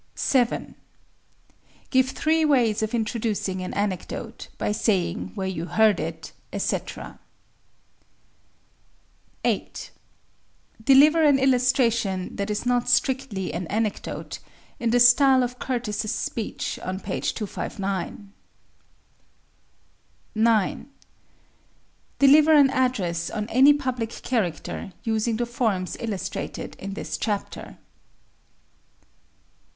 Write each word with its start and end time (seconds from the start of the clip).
7. 0.15 0.73
Give 1.91 2.09
three 2.09 2.43
ways 2.43 2.81
of 2.81 2.95
introducing 2.95 3.61
an 3.61 3.71
anecdote, 3.75 4.47
by 4.57 4.71
saying 4.71 5.27
where 5.35 5.45
you 5.45 5.65
heard 5.65 5.99
it, 5.99 6.31
etc. 6.51 7.19
8. 9.45 9.91
Deliver 10.83 11.21
an 11.23 11.37
illustration 11.37 12.35
that 12.35 12.49
is 12.49 12.65
not 12.65 12.89
strictly 12.89 13.53
an 13.53 13.67
anecdote, 13.67 14.39
in 14.79 14.89
the 14.89 14.99
style 14.99 15.43
of 15.43 15.59
Curtis's 15.59 16.11
speech 16.15 16.79
on 16.79 16.99
page 16.99 17.35
259. 17.35 18.33
9. 20.33 20.89
Deliver 22.17 22.53
an 22.53 22.71
address 22.71 23.29
on 23.29 23.45
any 23.49 23.71
public 23.71 24.09
character, 24.23 24.93
using 25.03 25.37
the 25.37 25.45
forms 25.45 25.95
illustrated 25.99 26.75
in 26.79 26.95
this 26.95 27.19
chapter. 27.19 27.77